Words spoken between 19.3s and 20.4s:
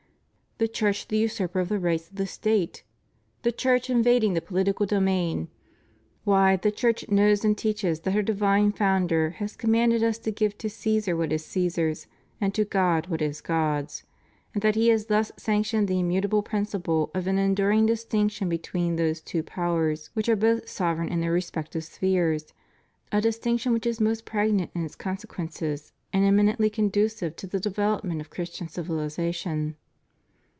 powers which are